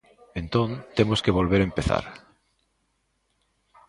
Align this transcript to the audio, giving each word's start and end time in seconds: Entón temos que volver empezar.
Entón 0.41 0.69
temos 0.97 1.19
que 1.23 1.35
volver 1.39 1.61
empezar. 1.63 2.05